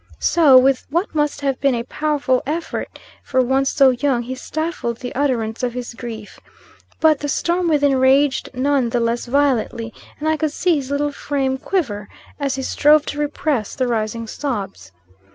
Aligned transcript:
So, 0.17 0.57
with 0.57 0.87
what 0.89 1.13
must 1.13 1.41
have 1.41 1.61
been 1.61 1.75
a 1.75 1.83
powerful 1.83 2.41
effort 2.47 2.97
for 3.21 3.39
one 3.39 3.65
so 3.65 3.91
young, 3.91 4.23
he 4.23 4.33
stifled 4.33 4.97
the 4.97 5.13
utterance 5.13 5.61
of 5.61 5.73
his 5.75 5.93
grief. 5.93 6.39
But, 6.99 7.19
the 7.19 7.29
storm 7.29 7.67
within 7.67 7.95
raged 7.95 8.49
none 8.55 8.89
the 8.89 8.99
less 8.99 9.27
violently, 9.27 9.93
and 10.19 10.27
I 10.27 10.37
could 10.37 10.53
see 10.53 10.77
his 10.77 10.89
little 10.89 11.11
frame 11.11 11.59
quiver 11.59 12.09
as 12.39 12.55
he 12.55 12.63
strove 12.63 13.05
to 13.13 13.19
repress 13.19 13.75
the 13.75 13.87
rising 13.87 14.25
sobs. 14.25 14.91